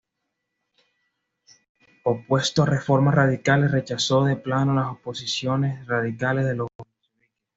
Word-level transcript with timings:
Opuesto 2.05 2.63
a 2.63 2.65
reformas 2.65 3.13
radicales, 3.13 3.69
rechazó 3.69 4.23
de 4.25 4.35
plano 4.35 4.73
las 4.73 4.97
posiciones 4.97 5.85
radicales 5.85 6.45
de 6.45 6.55
los 6.55 6.69
bolcheviques. 6.75 7.29